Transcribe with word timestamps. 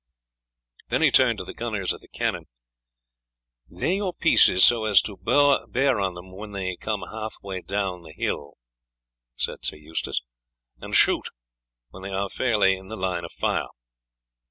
Then 0.89 1.03
he 1.03 1.11
turned 1.11 1.37
to 1.37 1.43
the 1.45 1.53
gunners 1.53 1.93
at 1.93 2.01
the 2.01 2.07
cannon. 2.07 2.45
"Lay 3.69 3.97
your 3.97 4.15
pieces 4.15 4.65
so 4.65 4.85
as 4.85 4.99
to 5.03 5.15
bear 5.15 5.99
on 5.99 6.15
them 6.15 6.31
when 6.35 6.53
they 6.53 6.75
come 6.77 7.03
half 7.11 7.35
way 7.43 7.61
down 7.61 8.01
the 8.01 8.11
hill," 8.17 8.55
he 9.37 9.43
said, 9.43 10.19
"and 10.79 10.95
shoot 10.95 11.29
when 11.91 12.01
they 12.01 12.09
are 12.11 12.29
fairly 12.29 12.75
in 12.75 12.87
the 12.87 12.97
line 12.97 13.23
of 13.23 13.31
fire. 13.31 13.67